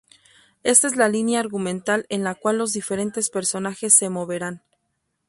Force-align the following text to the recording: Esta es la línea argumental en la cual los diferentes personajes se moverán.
Esta 0.63 0.87
es 0.87 0.95
la 0.95 1.09
línea 1.09 1.39
argumental 1.39 2.07
en 2.09 2.23
la 2.23 2.33
cual 2.33 2.57
los 2.57 2.73
diferentes 2.73 3.29
personajes 3.29 3.93
se 3.93 4.09
moverán. 4.09 4.63